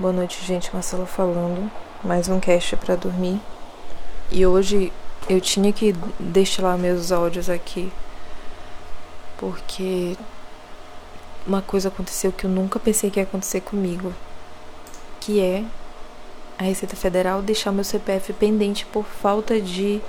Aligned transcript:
Boa 0.00 0.12
noite, 0.12 0.44
gente. 0.46 0.72
Marcela 0.72 1.04
falando. 1.06 1.68
Mais 2.04 2.28
um 2.28 2.38
cast 2.38 2.76
para 2.76 2.94
dormir. 2.94 3.40
E 4.30 4.46
hoje 4.46 4.92
eu 5.28 5.40
tinha 5.40 5.72
que 5.72 5.92
destilar 6.20 6.78
meus 6.78 7.10
áudios 7.10 7.50
aqui. 7.50 7.90
Porque 9.36 10.16
uma 11.44 11.60
coisa 11.60 11.88
aconteceu 11.88 12.30
que 12.30 12.44
eu 12.44 12.50
nunca 12.50 12.78
pensei 12.78 13.10
que 13.10 13.18
ia 13.18 13.24
acontecer 13.24 13.60
comigo. 13.60 14.14
Que 15.18 15.40
é 15.40 15.64
a 16.56 16.62
Receita 16.62 16.94
Federal 16.94 17.42
deixar 17.42 17.72
meu 17.72 17.82
CPF 17.82 18.32
pendente 18.34 18.86
por 18.86 19.04
falta 19.04 19.60
de 19.60 20.00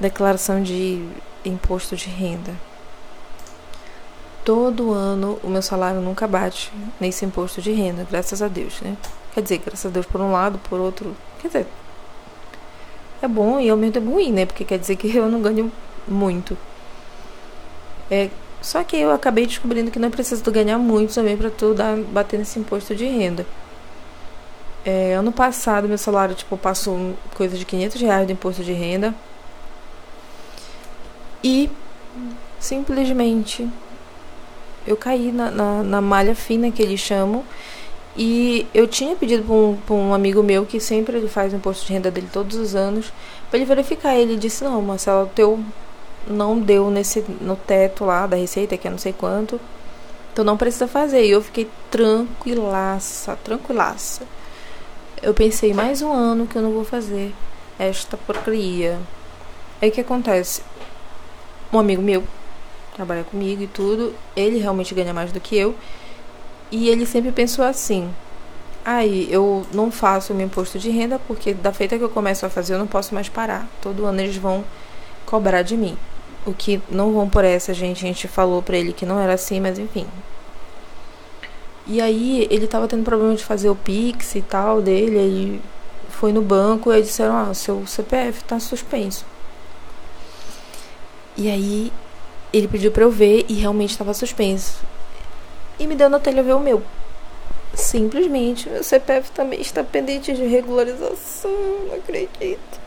declaração 0.00 0.60
de 0.60 1.08
imposto 1.44 1.94
de 1.94 2.08
renda. 2.08 2.52
Todo 4.44 4.92
ano 4.92 5.38
o 5.42 5.48
meu 5.48 5.62
salário 5.62 6.00
nunca 6.00 6.28
bate 6.28 6.72
nesse 7.00 7.24
imposto 7.24 7.62
de 7.62 7.72
renda, 7.72 8.06
graças 8.10 8.42
a 8.42 8.48
Deus, 8.48 8.80
né? 8.82 8.96
Quer 9.32 9.42
dizer, 9.42 9.58
graças 9.58 9.86
a 9.86 9.88
Deus 9.88 10.06
por 10.06 10.20
um 10.20 10.30
lado, 10.30 10.58
por 10.68 10.78
outro. 10.78 11.16
Quer 11.40 11.48
dizer, 11.48 11.66
é 13.22 13.28
bom 13.28 13.58
e 13.58 13.70
ao 13.70 13.76
mesmo 13.76 13.94
tempo 13.94 14.10
ruim, 14.10 14.32
né? 14.32 14.44
Porque 14.46 14.64
quer 14.64 14.78
dizer 14.78 14.96
que 14.96 15.14
eu 15.16 15.28
não 15.28 15.40
ganho 15.40 15.72
muito. 16.06 16.56
É, 18.10 18.28
só 18.60 18.84
que 18.84 18.96
eu 18.96 19.10
acabei 19.10 19.46
descobrindo 19.46 19.90
que 19.90 19.98
não 19.98 20.10
preciso 20.10 20.42
ganhar 20.50 20.78
muito 20.78 21.14
também 21.14 21.36
para 21.36 21.50
tu 21.50 21.74
dar, 21.74 21.96
bater 21.96 22.38
nesse 22.38 22.58
imposto 22.58 22.94
de 22.94 23.04
renda. 23.06 23.46
É, 24.84 25.14
ano 25.14 25.32
passado 25.32 25.88
meu 25.88 25.96
salário 25.96 26.34
tipo 26.34 26.58
passou 26.58 27.14
coisa 27.34 27.56
de 27.56 27.64
500 27.64 28.00
reais 28.02 28.26
de 28.26 28.34
imposto 28.34 28.62
de 28.62 28.72
renda 28.72 29.14
e 31.42 31.70
simplesmente 32.60 33.66
eu 34.86 34.96
caí 34.96 35.32
na, 35.32 35.50
na, 35.50 35.82
na, 35.82 36.00
malha 36.00 36.34
fina 36.34 36.70
que 36.70 36.82
eles 36.82 37.00
chamam. 37.00 37.44
E 38.16 38.66
eu 38.72 38.86
tinha 38.86 39.16
pedido 39.16 39.42
para 39.86 39.94
um, 39.94 40.08
um, 40.08 40.14
amigo 40.14 40.42
meu 40.42 40.64
que 40.64 40.78
sempre 40.78 41.16
ele 41.16 41.28
faz 41.28 41.52
o 41.52 41.56
imposto 41.56 41.86
de 41.86 41.92
renda 41.92 42.10
dele 42.10 42.28
todos 42.32 42.56
os 42.56 42.74
anos 42.74 43.12
para 43.50 43.58
ele 43.58 43.66
verificar. 43.66 44.14
Ele 44.14 44.36
disse: 44.36 44.62
Não, 44.62 44.80
Marcelo, 44.82 45.28
teu 45.34 45.58
não 46.26 46.58
deu 46.58 46.90
nesse, 46.90 47.24
no 47.40 47.56
teto 47.56 48.04
lá 48.04 48.26
da 48.26 48.36
receita, 48.36 48.76
que 48.76 48.86
é 48.86 48.90
não 48.90 48.98
sei 48.98 49.12
quanto. 49.12 49.60
Então 50.32 50.44
não 50.44 50.56
precisa 50.56 50.86
fazer. 50.86 51.24
E 51.24 51.30
eu 51.30 51.42
fiquei 51.42 51.68
tranquilaça, 51.90 53.36
tranquilaça. 53.42 54.22
Eu 55.22 55.34
pensei: 55.34 55.72
mais 55.72 56.02
um 56.02 56.12
ano 56.12 56.46
que 56.46 56.56
eu 56.56 56.62
não 56.62 56.72
vou 56.72 56.84
fazer 56.84 57.32
esta 57.78 58.16
porcaria. 58.16 58.98
Aí 59.82 59.88
o 59.88 59.92
que 59.92 60.00
acontece? 60.00 60.62
Um 61.72 61.78
amigo 61.78 62.02
meu 62.02 62.22
trabalha 62.94 63.24
comigo 63.24 63.62
e 63.62 63.66
tudo. 63.66 64.14
Ele 64.34 64.58
realmente 64.58 64.94
ganha 64.94 65.12
mais 65.12 65.32
do 65.32 65.40
que 65.40 65.56
eu. 65.56 65.74
E 66.70 66.88
ele 66.88 67.04
sempre 67.04 67.32
pensou 67.32 67.64
assim: 67.64 68.10
aí 68.84 69.28
eu 69.30 69.66
não 69.72 69.90
faço 69.90 70.32
o 70.32 70.36
meu 70.36 70.46
imposto 70.46 70.78
de 70.78 70.90
renda 70.90 71.20
porque 71.26 71.52
da 71.54 71.72
feita 71.72 71.98
que 71.98 72.04
eu 72.04 72.08
começo 72.08 72.46
a 72.46 72.50
fazer 72.50 72.74
eu 72.74 72.78
não 72.78 72.86
posso 72.86 73.14
mais 73.14 73.28
parar. 73.28 73.68
Todo 73.82 74.06
ano 74.06 74.20
eles 74.20 74.36
vão 74.36 74.64
cobrar 75.26 75.62
de 75.62 75.76
mim. 75.76 75.96
O 76.46 76.52
que 76.52 76.80
não 76.90 77.12
vão 77.12 77.28
por 77.28 77.44
essa, 77.44 77.72
gente. 77.74 78.04
A 78.04 78.08
gente 78.08 78.28
falou 78.28 78.62
pra 78.62 78.76
ele 78.76 78.92
que 78.92 79.06
não 79.06 79.18
era 79.18 79.34
assim, 79.34 79.60
mas 79.60 79.78
enfim. 79.78 80.06
E 81.86 82.00
aí 82.00 82.46
ele 82.50 82.66
tava 82.66 82.88
tendo 82.88 83.04
problema 83.04 83.34
de 83.34 83.44
fazer 83.44 83.68
o 83.68 83.76
Pix 83.76 84.34
e 84.34 84.42
tal 84.42 84.80
dele. 84.80 85.16
Ele 85.16 85.62
foi 86.10 86.32
no 86.32 86.42
banco 86.42 86.90
e 86.90 86.96
aí 86.96 87.02
disseram: 87.02 87.36
Ah, 87.36 87.54
seu 87.54 87.86
CPF 87.86 88.44
tá 88.44 88.58
suspenso. 88.60 89.24
E 91.36 91.50
aí 91.50 91.92
ele 92.56 92.68
pediu 92.68 92.92
pra 92.92 93.02
eu 93.02 93.10
ver 93.10 93.44
e 93.48 93.54
realmente 93.54 93.90
estava 93.90 94.14
suspenso. 94.14 94.78
E 95.78 95.86
me 95.86 95.96
deu 95.96 96.08
na 96.08 96.20
telha 96.20 96.42
ver 96.42 96.54
o 96.54 96.60
meu. 96.60 96.82
Simplesmente, 97.74 98.70
meu 98.70 98.84
CPF 98.84 99.32
também 99.32 99.60
está 99.60 99.82
pendente 99.82 100.32
de 100.32 100.44
regularização, 100.44 101.50
não 101.88 101.96
acredito. 101.96 102.84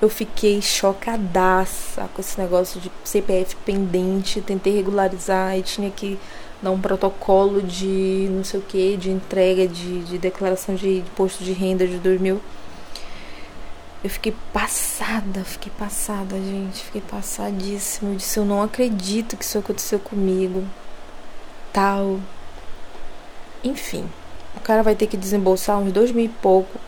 Eu 0.00 0.08
fiquei 0.08 0.62
chocadaça 0.62 2.08
com 2.14 2.20
esse 2.20 2.40
negócio 2.40 2.80
de 2.80 2.90
CPF 3.02 3.56
pendente, 3.66 4.40
tentei 4.40 4.72
regularizar 4.72 5.58
e 5.58 5.62
tinha 5.62 5.90
que 5.90 6.18
dar 6.62 6.70
um 6.70 6.80
protocolo 6.80 7.60
de 7.60 8.28
não 8.30 8.44
sei 8.44 8.60
o 8.60 8.62
que, 8.62 8.96
de 8.96 9.10
entrega 9.10 9.66
de, 9.66 10.04
de 10.04 10.18
declaração 10.18 10.74
de 10.74 10.98
imposto 10.98 11.42
de 11.42 11.52
renda 11.52 11.86
de 11.86 11.98
2000. 11.98 12.40
Eu 14.02 14.08
fiquei 14.08 14.34
passada, 14.52 15.44
fiquei 15.44 15.70
passada, 15.78 16.36
gente. 16.36 16.82
Fiquei 16.84 17.02
passadíssima. 17.02 18.12
Eu 18.12 18.16
disse, 18.16 18.38
eu 18.38 18.44
não 18.44 18.62
acredito 18.62 19.36
que 19.36 19.44
isso 19.44 19.58
aconteceu 19.58 19.98
comigo. 19.98 20.64
Tal. 21.72 22.18
Enfim. 23.62 24.08
O 24.56 24.60
cara 24.60 24.82
vai 24.82 24.94
ter 24.94 25.06
que 25.06 25.16
desembolsar 25.16 25.78
uns 25.78 25.92
dois 25.92 26.12
mil 26.12 26.24
e 26.24 26.28
pouco 26.28 26.78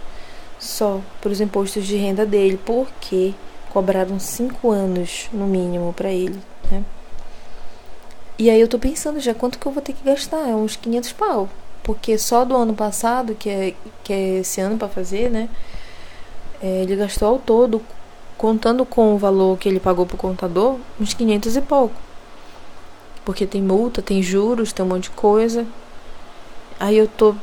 só 0.58 1.00
para 1.20 1.30
os 1.30 1.40
impostos 1.40 1.86
de 1.86 1.96
renda 1.96 2.24
dele. 2.24 2.58
Porque 2.64 3.34
cobraram 3.68 4.18
cinco 4.18 4.70
anos, 4.70 5.28
no 5.32 5.46
mínimo, 5.46 5.92
para 5.92 6.10
ele, 6.10 6.40
né? 6.70 6.82
E 8.38 8.50
aí 8.50 8.60
eu 8.60 8.68
tô 8.68 8.78
pensando 8.78 9.20
já 9.20 9.34
quanto 9.34 9.58
que 9.58 9.66
eu 9.66 9.72
vou 9.72 9.82
ter 9.82 9.92
que 9.92 10.02
gastar. 10.02 10.48
É 10.48 10.54
uns 10.54 10.76
500 10.76 11.12
pau. 11.12 11.48
Porque 11.82 12.16
só 12.16 12.44
do 12.44 12.56
ano 12.56 12.74
passado, 12.74 13.34
que 13.34 13.50
é, 13.50 13.74
que 14.02 14.12
é 14.12 14.38
esse 14.38 14.60
ano 14.60 14.78
para 14.78 14.88
fazer, 14.88 15.30
né? 15.30 15.48
É, 16.62 16.82
ele 16.82 16.94
gastou 16.94 17.28
ao 17.28 17.38
todo, 17.40 17.82
contando 18.38 18.86
com 18.86 19.14
o 19.14 19.18
valor 19.18 19.58
que 19.58 19.68
ele 19.68 19.80
pagou 19.80 20.06
pro 20.06 20.16
contador, 20.16 20.78
uns 21.00 21.12
500 21.12 21.56
e 21.56 21.60
pouco. 21.60 21.94
Porque 23.24 23.46
tem 23.46 23.60
multa, 23.60 24.00
tem 24.00 24.22
juros, 24.22 24.72
tem 24.72 24.84
um 24.84 24.88
monte 24.88 25.04
de 25.04 25.10
coisa. 25.10 25.66
Aí 26.78 26.96
eu 26.96 27.08
tô 27.08 27.34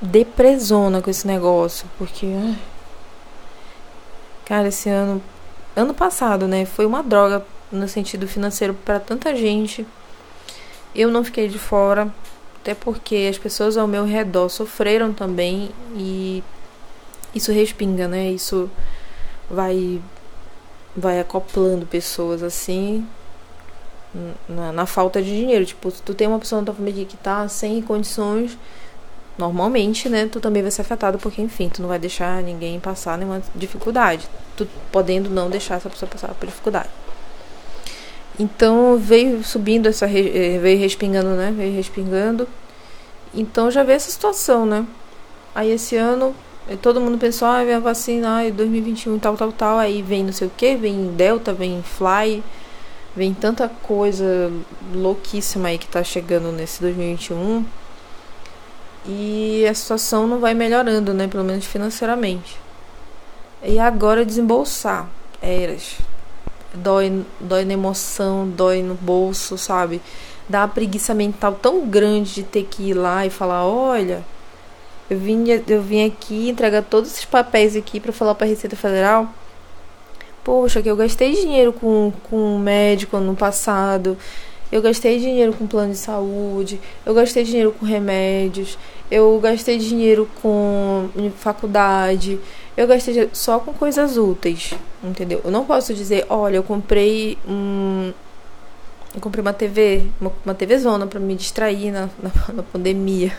depresona 0.00 1.00
com 1.00 1.10
esse 1.10 1.26
negócio, 1.26 1.86
porque. 1.98 2.26
Ai, 2.26 2.58
cara, 4.44 4.68
esse 4.68 4.88
ano. 4.88 5.22
Ano 5.74 5.92
passado, 5.92 6.48
né? 6.48 6.64
Foi 6.64 6.86
uma 6.86 7.02
droga 7.02 7.44
no 7.70 7.86
sentido 7.86 8.26
financeiro 8.26 8.72
para 8.72 8.98
tanta 8.98 9.34
gente. 9.36 9.86
Eu 10.94 11.10
não 11.10 11.22
fiquei 11.22 11.48
de 11.48 11.58
fora, 11.58 12.12
até 12.62 12.74
porque 12.74 13.28
as 13.30 13.36
pessoas 13.36 13.76
ao 13.76 13.86
meu 13.86 14.04
redor 14.04 14.48
sofreram 14.48 15.12
também 15.12 15.70
e 15.94 16.42
isso 17.36 17.52
respinga, 17.52 18.08
né? 18.08 18.30
Isso 18.30 18.70
vai 19.50 20.00
vai 20.96 21.20
acoplando 21.20 21.84
pessoas 21.84 22.42
assim 22.42 23.06
na, 24.48 24.72
na, 24.72 24.86
falta 24.86 25.20
de 25.22 25.28
dinheiro. 25.28 25.64
Tipo, 25.66 25.90
se 25.90 26.02
tu 26.02 26.14
tem 26.14 26.26
uma 26.26 26.38
pessoa 26.38 26.60
na 26.60 26.66
tua 26.66 26.74
família 26.74 27.04
que 27.04 27.16
tá 27.16 27.46
sem 27.48 27.82
condições, 27.82 28.56
normalmente, 29.36 30.08
né, 30.08 30.26
tu 30.26 30.40
também 30.40 30.62
vai 30.62 30.70
ser 30.70 30.80
afetado, 30.80 31.18
porque, 31.18 31.42
enfim, 31.42 31.68
tu 31.68 31.82
não 31.82 31.88
vai 31.88 31.98
deixar 31.98 32.42
ninguém 32.42 32.80
passar 32.80 33.18
nenhuma 33.18 33.42
dificuldade. 33.54 34.26
Tu 34.56 34.66
podendo 34.90 35.28
não 35.28 35.50
deixar 35.50 35.76
essa 35.76 35.90
pessoa 35.90 36.08
passar 36.08 36.32
por 36.34 36.46
dificuldade. 36.46 36.88
Então 38.38 38.98
veio 38.98 39.42
subindo 39.42 39.86
essa. 39.86 40.06
Eh, 40.06 40.58
veio 40.60 40.78
respingando, 40.78 41.30
né? 41.30 41.52
Veio 41.56 41.74
respingando. 41.74 42.46
Então 43.34 43.70
já 43.70 43.82
veio 43.82 43.96
essa 43.96 44.10
situação, 44.10 44.66
né? 44.66 44.86
Aí 45.54 45.70
esse 45.70 45.96
ano 45.96 46.34
todo 46.74 47.00
mundo 47.00 47.16
pensou, 47.16 47.46
ah, 47.46 47.60
a 47.60 47.78
vacina, 47.78 48.38
ai, 48.38 48.50
2021, 48.50 49.18
tal, 49.20 49.36
tal, 49.36 49.52
tal. 49.52 49.78
Aí 49.78 50.02
vem 50.02 50.24
não 50.24 50.32
sei 50.32 50.48
o 50.48 50.50
que, 50.56 50.74
vem 50.74 51.12
Delta, 51.14 51.52
vem 51.52 51.80
Fly, 51.82 52.42
vem 53.14 53.32
tanta 53.32 53.68
coisa 53.68 54.50
louquíssima 54.92 55.68
aí 55.68 55.78
que 55.78 55.86
tá 55.86 56.02
chegando 56.02 56.50
nesse 56.50 56.80
2021. 56.80 57.64
E 59.06 59.64
a 59.70 59.74
situação 59.74 60.26
não 60.26 60.40
vai 60.40 60.54
melhorando, 60.54 61.14
né? 61.14 61.28
Pelo 61.28 61.44
menos 61.44 61.64
financeiramente. 61.64 62.58
E 63.62 63.78
agora 63.78 64.24
desembolsar. 64.24 65.08
Eras. 65.40 65.98
Dói, 66.74 67.24
dói 67.40 67.64
na 67.64 67.74
emoção, 67.74 68.48
dói 68.48 68.82
no 68.82 68.94
bolso, 68.94 69.56
sabe? 69.56 70.02
Dá 70.48 70.62
uma 70.62 70.68
preguiça 70.68 71.14
mental 71.14 71.52
tão 71.54 71.86
grande 71.86 72.34
de 72.34 72.42
ter 72.42 72.64
que 72.64 72.90
ir 72.90 72.94
lá 72.94 73.24
e 73.24 73.30
falar, 73.30 73.64
olha 73.64 74.24
eu 75.08 75.18
vim, 75.18 75.44
eu 75.68 75.82
vim 75.82 76.04
aqui 76.04 76.48
entregar 76.48 76.82
todos 76.82 77.10
esses 77.10 77.24
papéis 77.24 77.76
aqui 77.76 78.00
para 78.00 78.12
falar 78.12 78.34
para 78.34 78.46
a 78.46 78.50
Receita 78.50 78.76
Federal. 78.76 79.28
Poxa, 80.42 80.82
que 80.82 80.90
eu 80.90 80.96
gastei 80.96 81.32
dinheiro 81.32 81.72
com, 81.72 82.12
com 82.30 82.58
médico 82.58 83.16
ano 83.16 83.34
passado. 83.34 84.16
Eu 84.70 84.82
gastei 84.82 85.18
dinheiro 85.20 85.52
com 85.52 85.66
plano 85.66 85.92
de 85.92 85.98
saúde. 85.98 86.80
Eu 87.04 87.14
gastei 87.14 87.44
dinheiro 87.44 87.72
com 87.72 87.86
remédios. 87.86 88.76
Eu 89.10 89.38
gastei 89.40 89.78
dinheiro 89.78 90.28
com 90.42 91.08
faculdade. 91.36 92.40
Eu 92.76 92.86
gastei 92.86 93.30
só 93.32 93.58
com 93.58 93.72
coisas 93.72 94.16
úteis, 94.16 94.74
entendeu? 95.02 95.40
Eu 95.44 95.50
não 95.50 95.64
posso 95.64 95.94
dizer, 95.94 96.26
olha, 96.28 96.56
eu 96.56 96.62
comprei 96.62 97.38
um 97.48 98.12
eu 99.14 99.20
comprei 99.20 99.40
uma 99.40 99.54
TV, 99.54 100.02
uma, 100.20 100.30
uma 100.44 100.54
TV 100.54 100.78
zona 100.78 101.06
para 101.06 101.18
me 101.18 101.34
distrair 101.34 101.90
na, 101.90 102.10
na, 102.22 102.30
na 102.52 102.62
pandemia. 102.62 103.32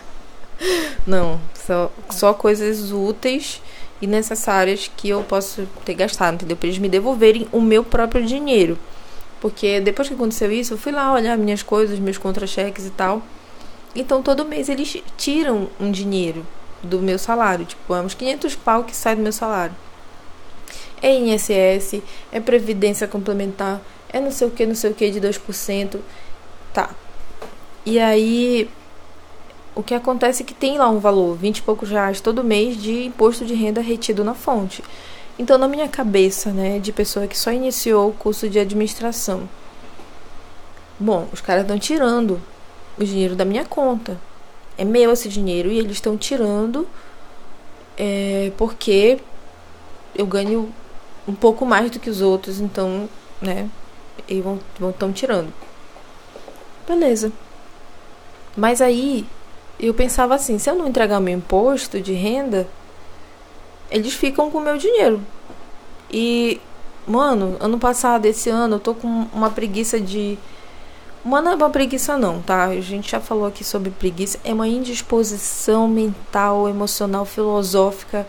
Não, 1.06 1.40
só, 1.68 1.92
só 2.10 2.34
coisas 2.34 2.92
úteis 2.92 3.62
e 4.02 4.08
necessárias 4.08 4.90
que 4.96 5.10
eu 5.10 5.22
posso 5.24 5.68
ter 5.84 5.94
gastado, 5.94 6.36
entendeu? 6.36 6.56
Para 6.56 6.68
eles 6.68 6.80
me 6.80 6.88
devolverem 6.88 7.48
o 7.52 7.62
meu 7.62 7.84
próprio 7.84 8.26
dinheiro. 8.26 8.80
Porque 9.42 9.80
depois 9.82 10.08
que 10.08 10.14
aconteceu 10.14 10.52
isso, 10.52 10.74
eu 10.74 10.78
fui 10.78 10.92
lá 10.92 11.14
olhar 11.14 11.38
minhas 11.38 11.62
coisas, 11.62 12.00
meus 12.00 12.18
contra-cheques 12.18 12.86
e 12.86 12.92
tal. 12.92 13.22
Então 13.96 14.24
todo 14.24 14.46
mês 14.46 14.70
eles 14.70 15.02
tiram 15.18 15.68
um 15.80 15.92
dinheiro. 15.92 16.46
do 16.84 17.00
meu 17.00 17.18
salário. 17.18 17.66
Tipo, 17.66 17.96
é 17.96 18.02
uns 18.02 18.14
500 18.14 18.56
pau 18.56 18.84
que 18.84 18.96
sai 18.96 19.16
do 19.16 19.22
meu 19.22 19.34
salário. 19.34 19.76
É 21.02 21.14
INSS, 21.14 22.02
é 22.32 22.40
Previdência 22.40 23.08
Complementar, 23.08 23.82
é 24.10 24.20
não 24.20 24.32
sei 24.32 24.48
o 24.48 24.52
que, 24.52 24.66
não 24.66 24.76
sei 24.76 24.92
o 24.92 24.94
que 24.94 25.10
de 25.12 25.20
2%. 25.20 26.00
Tá. 26.74 26.90
E 27.86 28.00
aí, 28.00 28.70
o 29.78 29.84
que 29.84 29.94
acontece 29.94 30.42
é 30.42 30.46
que 30.46 30.56
tem 30.56 30.76
lá 30.80 30.90
um 30.90 30.98
valor, 30.98 31.38
20 31.38 31.60
e 31.60 31.62
poucos 31.62 31.92
reais 31.92 32.20
todo 32.20 32.44
mês 32.44 32.76
de 32.82 33.06
imposto 33.06 33.46
de 33.46 33.54
renda 33.54 33.80
retido 33.80 34.24
na 34.24 34.34
fonte. 34.34 34.84
Então, 35.38 35.56
na 35.56 35.68
minha 35.68 35.88
cabeça, 35.88 36.50
né, 36.50 36.80
de 36.80 36.92
pessoa 36.92 37.28
que 37.28 37.38
só 37.38 37.52
iniciou 37.52 38.10
o 38.10 38.14
curso 38.14 38.50
de 38.50 38.58
administração, 38.58 39.48
bom, 41.00 41.28
os 41.32 41.42
caras 41.42 41.62
estão 41.62 41.78
tirando 41.78 42.42
o 42.98 43.04
dinheiro 43.04 43.36
da 43.36 43.46
minha 43.46 43.64
conta. 43.66 44.20
É 44.80 44.84
meu 44.84 45.12
esse 45.12 45.30
dinheiro 45.30 45.72
e 45.72 45.78
eles 45.78 45.92
estão 45.92 46.18
tirando 46.18 46.88
é, 47.96 48.52
porque 48.58 49.20
eu 50.16 50.26
ganho 50.26 50.74
um 51.28 51.36
pouco 51.36 51.68
mais 51.68 51.92
do 51.92 52.00
que 52.00 52.10
os 52.10 52.20
outros, 52.20 52.60
então, 52.60 53.08
né, 53.40 53.70
eles 54.28 54.44
vão 54.44 54.60
estão 54.90 55.14
tirando. 55.14 55.54
Beleza. 56.88 57.32
Mas 58.56 58.82
aí 58.82 59.24
eu 59.80 59.94
pensava 59.94 60.36
assim, 60.36 60.58
se 60.58 60.70
eu 60.70 60.76
não 60.76 60.88
entregar 60.88 61.20
meu 61.20 61.38
imposto 61.38 62.02
de 62.02 62.14
renda, 62.14 62.68
eles 63.90 64.14
ficam 64.14 64.50
com 64.50 64.58
o 64.58 64.62
meu 64.62 64.78
dinheiro. 64.78 65.22
E, 66.12 66.60
mano, 67.06 67.58
ano 67.60 67.78
passado, 67.78 68.26
esse 68.26 68.50
ano, 68.50 68.76
eu 68.76 68.80
tô 68.80 68.94
com 68.94 69.28
uma 69.34 69.50
preguiça 69.50 70.00
de. 70.00 70.38
Uma 71.24 71.42
não 71.42 71.52
é 71.52 71.56
uma 71.56 71.70
preguiça, 71.70 72.18
não, 72.18 72.42
tá? 72.42 72.66
A 72.66 72.82
gente 72.82 73.12
já 73.12 73.20
falou 73.20 73.46
aqui 73.46 73.64
sobre 73.64 73.90
preguiça. 73.92 74.40
É 74.44 74.54
uma 74.54 74.68
indisposição 74.68 75.88
mental, 75.88 76.70
emocional, 76.70 77.26
filosófica, 77.26 78.26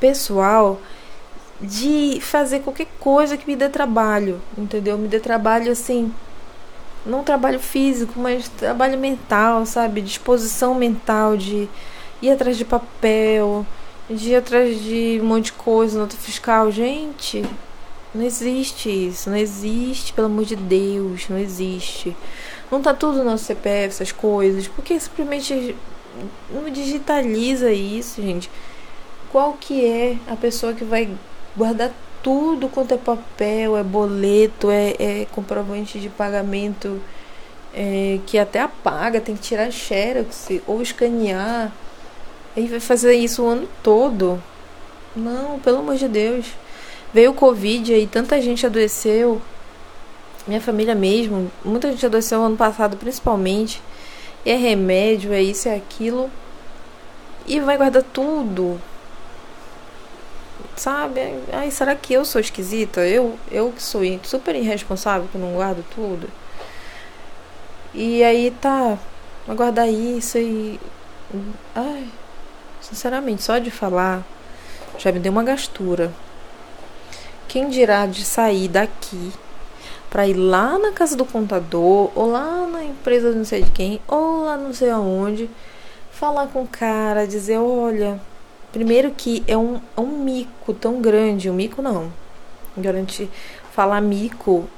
pessoal 0.00 0.80
de 1.60 2.18
fazer 2.20 2.60
qualquer 2.60 2.86
coisa 2.98 3.36
que 3.36 3.46
me 3.46 3.54
dê 3.54 3.68
trabalho, 3.68 4.40
entendeu? 4.56 4.96
Me 4.96 5.06
dê 5.06 5.20
trabalho 5.20 5.70
assim, 5.70 6.12
não 7.04 7.24
trabalho 7.24 7.58
físico, 7.58 8.18
mas 8.18 8.48
trabalho 8.48 8.98
mental, 8.98 9.64
sabe? 9.64 10.00
Disposição 10.00 10.74
mental 10.74 11.36
de 11.36 11.68
ir 12.20 12.30
atrás 12.30 12.56
de 12.56 12.64
papel, 12.64 13.64
de 14.08 14.30
ir 14.30 14.36
atrás 14.36 14.80
de 14.82 15.18
um 15.22 15.26
monte 15.26 15.46
de 15.46 15.52
coisa, 15.52 15.98
nota 15.98 16.16
fiscal. 16.16 16.70
Gente, 16.70 17.44
não 18.14 18.24
existe 18.24 18.88
isso, 18.88 19.30
não 19.30 19.36
existe, 19.36 20.12
pelo 20.12 20.26
amor 20.26 20.44
de 20.44 20.56
Deus, 20.56 21.28
não 21.28 21.38
existe. 21.38 22.16
Não 22.70 22.82
tá 22.82 22.92
tudo 22.92 23.24
no 23.24 23.38
CPF, 23.38 23.88
essas 23.88 24.12
coisas, 24.12 24.68
porque 24.68 24.98
simplesmente 24.98 25.74
não 26.52 26.68
digitaliza 26.70 27.72
isso, 27.72 28.20
gente. 28.20 28.50
Qual 29.30 29.54
que 29.54 29.84
é 29.84 30.16
a 30.26 30.36
pessoa 30.36 30.72
que 30.72 30.84
vai 30.84 31.08
guardar 31.56 31.92
tudo 32.22 32.68
quanto 32.68 32.92
é 32.94 32.96
papel, 32.96 33.76
é 33.76 33.82
boleto, 33.82 34.70
é, 34.70 34.94
é 34.98 35.26
comprovante 35.30 35.98
de 35.98 36.08
pagamento 36.08 37.00
é, 37.74 38.18
que 38.26 38.38
até 38.38 38.60
apaga, 38.60 39.20
tem 39.20 39.36
que 39.36 39.42
tirar 39.42 39.70
xerox 39.70 40.48
ou 40.66 40.82
escanear. 40.82 41.72
Aí 42.56 42.66
vai 42.66 42.80
fazer 42.80 43.14
isso 43.14 43.42
o 43.42 43.48
ano 43.48 43.68
todo. 43.82 44.42
Não, 45.14 45.58
pelo 45.60 45.78
amor 45.78 45.96
de 45.96 46.08
Deus. 46.08 46.46
Veio 47.12 47.30
o 47.30 47.34
Covid 47.34 47.92
aí, 47.92 48.06
tanta 48.06 48.40
gente 48.40 48.66
adoeceu. 48.66 49.40
Minha 50.46 50.60
família 50.60 50.94
mesmo, 50.94 51.50
muita 51.64 51.90
gente 51.90 52.04
adoeceu 52.06 52.42
ano 52.42 52.56
passado 52.56 52.96
principalmente. 52.96 53.82
E 54.44 54.50
é 54.50 54.56
remédio, 54.56 55.32
é 55.32 55.42
isso, 55.42 55.68
é 55.68 55.76
aquilo. 55.76 56.30
E 57.46 57.60
vai 57.60 57.76
guardar 57.76 58.02
tudo 58.02 58.80
sabe? 60.76 61.20
Ai, 61.52 61.70
será 61.70 61.94
que 61.94 62.12
eu 62.12 62.24
sou 62.24 62.40
esquisita? 62.40 63.06
Eu, 63.06 63.38
eu 63.50 63.72
que 63.72 63.82
sou 63.82 64.02
super 64.22 64.54
irresponsável, 64.54 65.28
que 65.30 65.38
não 65.38 65.54
guardo 65.54 65.84
tudo. 65.94 66.28
E 67.92 68.22
aí 68.22 68.50
tá, 68.60 68.98
aguardar 69.48 69.88
isso 69.88 70.38
e. 70.38 70.80
Ai, 71.74 72.06
sinceramente, 72.80 73.42
só 73.42 73.58
de 73.58 73.70
falar 73.70 74.24
já 74.98 75.10
me 75.10 75.18
deu 75.18 75.32
uma 75.32 75.42
gastura. 75.42 76.12
Quem 77.48 77.68
dirá 77.68 78.06
de 78.06 78.24
sair 78.24 78.68
daqui 78.68 79.32
para 80.10 80.26
ir 80.26 80.34
lá 80.34 80.78
na 80.78 80.92
casa 80.92 81.16
do 81.16 81.24
contador, 81.24 82.10
ou 82.14 82.30
lá 82.30 82.66
na 82.66 82.84
empresa 82.84 83.32
não 83.32 83.44
sei 83.44 83.62
de 83.62 83.70
quem, 83.70 84.00
ou 84.06 84.44
lá 84.44 84.56
não 84.56 84.74
sei 84.74 84.90
aonde, 84.90 85.48
falar 86.10 86.48
com 86.48 86.62
o 86.62 86.68
cara, 86.68 87.26
dizer: 87.26 87.58
olha 87.58 88.20
Primeiro 88.72 89.10
que 89.10 89.42
é 89.46 89.56
um, 89.56 89.80
é 89.96 90.00
um 90.00 90.22
mico 90.22 90.72
tão 90.72 91.00
grande. 91.00 91.50
Um 91.50 91.54
mico 91.54 91.82
não. 91.82 92.12
Garante 92.76 93.28
falar 93.72 94.00
mico 94.00 94.68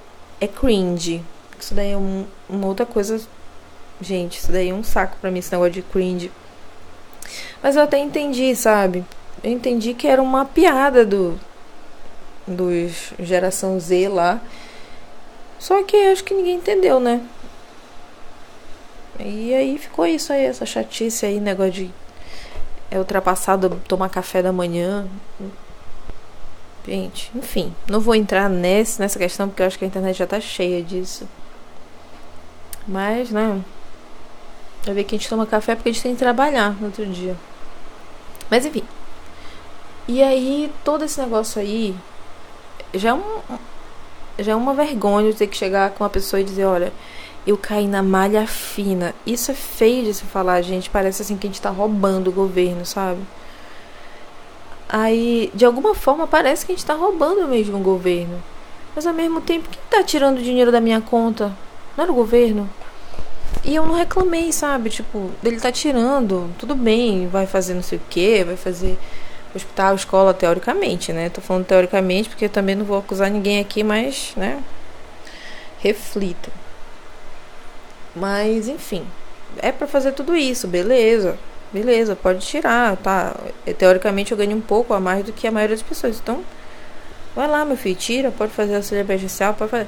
é 0.41 0.47
cringe. 0.47 1.23
Isso 1.59 1.75
daí 1.75 1.93
é 1.93 1.97
um, 1.97 2.27
uma 2.49 2.67
outra 2.67 2.87
coisa. 2.87 3.21
Gente, 4.01 4.39
isso 4.39 4.51
daí 4.51 4.71
é 4.71 4.75
um 4.75 4.83
saco 4.83 5.17
pra 5.21 5.31
mim, 5.31 5.39
esse 5.39 5.53
negócio 5.53 5.73
de 5.73 5.83
cringe. 5.83 6.33
Mas 7.63 7.77
eu 7.77 7.83
até 7.83 7.99
entendi, 7.99 8.55
sabe? 8.57 9.05
Eu 9.43 9.51
entendi 9.51 9.95
que 9.95 10.09
era 10.09 10.21
uma 10.21 10.45
piada 10.45 11.05
do 11.05 11.39
dos 12.47 13.13
geração 13.21 13.79
Z 13.79 14.09
lá. 14.09 14.41
Só 15.59 15.83
que 15.85 15.97
acho 15.97 16.25
que 16.25 16.35
ninguém 16.35 16.57
entendeu, 16.57 16.99
né? 16.99 17.21
E 19.21 19.55
aí 19.55 19.79
ficou 19.79 20.07
isso 20.07 20.33
aí, 20.33 20.45
essa 20.45 20.67
chatice 20.67 21.25
aí, 21.25 21.39
negócio 21.39 21.73
de 21.73 21.91
é 22.93 22.99
ultrapassado 22.99 23.81
tomar 23.89 24.11
café 24.11 24.43
da 24.43 24.53
manhã. 24.53 25.07
Gente, 26.87 27.33
enfim, 27.35 27.75
não 27.89 28.01
vou 28.01 28.15
entrar 28.15 28.51
nesse, 28.51 29.01
nessa 29.01 29.19
questão 29.19 29.49
porque 29.49 29.63
eu 29.63 29.67
acho 29.67 29.79
que 29.79 29.85
a 29.87 29.89
internet 29.89 30.19
já 30.19 30.27
tá 30.27 30.39
cheia 30.39 30.83
disso. 30.83 31.27
Mas, 32.87 33.31
né? 33.31 33.63
Já 34.85 34.93
ver 34.93 35.05
que 35.05 35.15
a 35.15 35.19
gente 35.19 35.29
toma 35.29 35.47
café 35.47 35.75
porque 35.75 35.89
a 35.89 35.93
gente 35.93 36.03
tem 36.03 36.13
que 36.13 36.19
trabalhar 36.19 36.79
no 36.79 36.87
outro 36.87 37.07
dia. 37.07 37.35
Mas 38.51 38.67
enfim. 38.67 38.85
E 40.07 40.23
aí, 40.23 40.71
todo 40.85 41.03
esse 41.03 41.19
negócio 41.19 41.63
aí 41.63 41.97
já 42.93 43.11
é 43.11 43.15
um. 43.15 43.41
Já 44.39 44.53
é 44.53 44.55
uma 44.55 44.75
vergonha 44.75 45.33
ter 45.33 45.47
que 45.47 45.57
chegar 45.57 45.91
com 45.93 46.05
uma 46.05 46.11
pessoa 46.11 46.41
e 46.41 46.45
dizer, 46.45 46.65
olha, 46.65 46.93
eu 47.47 47.57
caí 47.57 47.87
na 47.87 48.03
malha 48.03 48.47
fina. 48.47 49.15
Isso 49.27 49.51
é 49.51 49.55
feio 49.55 50.05
de 50.05 50.15
se 50.15 50.25
falar, 50.25 50.63
gente. 50.63 50.89
Parece 50.89 51.23
assim 51.23 51.37
que 51.37 51.47
a 51.47 51.51
gente 51.51 51.61
tá 51.61 51.71
roubando 51.71 52.29
o 52.29 52.33
governo, 52.33 52.87
sabe? 52.87 53.21
Aí, 54.89 55.51
de 55.55 55.65
alguma 55.65 55.95
forma, 55.95 56.27
parece 56.27 56.65
que 56.65 56.73
a 56.73 56.75
gente 56.75 56.87
tá 56.87 56.95
roubando 56.95 57.49
mesmo 57.49 57.79
o 57.79 57.83
governo. 57.83 58.43
Mas 58.95 59.07
ao 59.07 59.15
mesmo 59.15 59.41
tempo, 59.41 59.69
quem 59.69 59.81
tá 59.91 60.03
tirando 60.05 60.43
dinheiro 60.43 60.71
da 60.71 60.81
minha 60.81 61.01
conta? 61.01 61.53
Não 61.97 62.05
era 62.05 62.13
o 62.13 62.15
governo? 62.15 62.69
E 63.65 63.75
eu 63.75 63.87
não 63.87 63.95
reclamei, 63.95 64.53
sabe? 64.53 64.91
Tipo, 64.91 65.31
ele 65.43 65.59
tá 65.59 65.73
tirando, 65.73 66.51
tudo 66.59 66.75
bem, 66.75 67.27
vai 67.27 67.47
fazer 67.47 67.75
não 67.75 67.83
sei 67.83 67.99
o 67.99 68.03
que, 68.11 68.45
vai 68.45 68.57
fazer 68.57 68.99
hospital, 69.55 69.95
escola, 69.95 70.35
teoricamente, 70.35 71.13
né? 71.13 71.29
Tô 71.29 71.41
falando 71.41 71.65
teoricamente 71.65 72.29
porque 72.29 72.49
também 72.49 72.75
não 72.75 72.85
vou 72.85 72.99
acusar 72.99 73.31
ninguém 73.31 73.61
aqui, 73.61 73.83
mas, 73.83 74.33
né? 74.37 74.63
Reflita. 75.79 76.51
Mas, 78.15 78.69
enfim, 78.69 79.05
é 79.59 79.73
para 79.73 79.87
fazer 79.87 80.13
tudo 80.13 80.37
isso, 80.37 80.67
beleza. 80.67 81.39
Beleza, 81.73 82.15
pode 82.15 82.45
tirar, 82.47 82.97
tá? 82.99 83.35
Teoricamente 83.79 84.33
eu 84.33 84.39
ganho 84.39 84.57
um 84.57 84.61
pouco 84.61 84.93
a 84.93 85.01
mais 85.01 85.25
do 85.25 85.33
que 85.33 85.47
a 85.47 85.51
maioria 85.51 85.75
das 85.75 85.83
pessoas. 85.83 86.21
Então, 86.23 86.43
vai 87.35 87.49
lá, 87.49 87.65
meu 87.65 87.77
filho, 87.77 87.97
tira, 87.97 88.31
pode 88.31 88.53
fazer 88.53 88.77
auxílio 88.77 89.01
emergencial, 89.01 89.55
pode 89.55 89.71
fazer. 89.71 89.87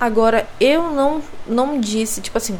Agora, 0.00 0.48
eu 0.58 0.90
não 0.90 1.22
não 1.46 1.78
disse, 1.78 2.20
tipo 2.20 2.36
assim, 2.36 2.58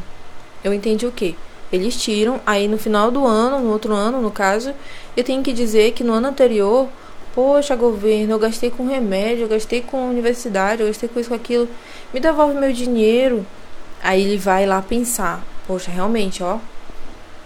eu 0.63 0.73
entendi 0.73 1.07
o 1.07 1.13
quê? 1.13 1.35
Eles 1.73 1.97
tiram, 1.97 2.41
aí 2.47 2.69
no 2.69 2.79
final 2.79 3.11
do 3.11 3.27
ano, 3.27 3.59
no 3.61 3.73
outro 3.73 3.95
ano, 3.95 4.21
no 4.21 4.31
caso, 4.31 4.75
eu 5.17 5.25
tenho 5.25 5.43
que 5.43 5.53
dizer 5.53 5.93
que 5.93 6.05
no 6.05 6.13
ano 6.13 6.29
anterior, 6.29 6.89
poxa, 7.35 7.75
governo, 7.75 8.35
eu 8.35 8.39
gastei 8.39 8.71
com 8.71 8.87
remédio, 8.87 9.45
eu 9.45 9.49
gastei 9.49 9.81
com 9.81 10.11
universidade, 10.11 10.83
eu 10.83 10.89
gastei 10.89 11.09
com 11.09 11.19
isso, 11.19 11.29
com 11.29 11.35
aquilo, 11.35 11.69
me 12.13 12.21
devolve 12.21 12.55
meu 12.55 12.73
dinheiro. 12.73 13.47
Aí 14.03 14.23
ele 14.23 14.39
vai 14.39 14.67
lá 14.67 14.81
pensar: 14.83 15.43
poxa, 15.67 15.91
realmente, 15.91 16.43
ó, 16.43 16.59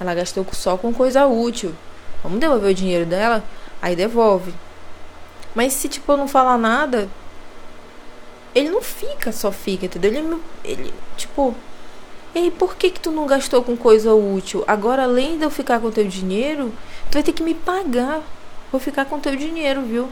ela 0.00 0.14
gastou 0.14 0.46
só 0.52 0.76
com 0.76 0.92
coisa 0.92 1.26
útil. 1.26 1.74
Vamos 2.22 2.40
devolver 2.40 2.70
o 2.70 2.74
dinheiro 2.74 3.06
dela? 3.06 3.44
Aí 3.82 3.94
devolve. 3.94 4.54
Mas 5.54 5.72
se, 5.74 5.88
tipo, 5.88 6.10
eu 6.12 6.16
não 6.16 6.26
falar 6.26 6.58
nada, 6.58 7.08
ele 8.54 8.70
não 8.70 8.82
fica, 8.82 9.30
só 9.30 9.52
fica, 9.52 9.86
entendeu? 9.86 10.12
Ele, 10.12 10.40
ele 10.64 10.94
tipo, 11.16 11.54
ei, 12.34 12.50
por 12.50 12.76
que 12.76 12.90
que 12.90 13.00
tu 13.00 13.10
não 13.10 13.26
gastou 13.26 13.62
com 13.62 13.76
coisa 13.76 14.14
útil? 14.14 14.64
Agora, 14.66 15.04
além 15.04 15.38
de 15.38 15.44
eu 15.44 15.50
ficar 15.50 15.80
com 15.80 15.90
teu 15.90 16.06
dinheiro, 16.06 16.72
tu 17.10 17.14
vai 17.14 17.22
ter 17.22 17.32
que 17.32 17.42
me 17.42 17.54
pagar. 17.54 18.22
Vou 18.72 18.80
ficar 18.80 19.04
com 19.04 19.20
teu 19.20 19.36
dinheiro, 19.36 19.82
viu? 19.82 20.08